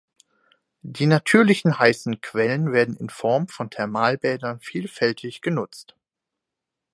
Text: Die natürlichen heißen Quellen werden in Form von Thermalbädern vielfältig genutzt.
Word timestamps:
Die 0.81 1.05
natürlichen 1.05 1.77
heißen 1.77 2.21
Quellen 2.21 2.73
werden 2.73 2.97
in 2.97 3.11
Form 3.11 3.47
von 3.47 3.69
Thermalbädern 3.69 4.59
vielfältig 4.59 5.41
genutzt. 5.43 5.93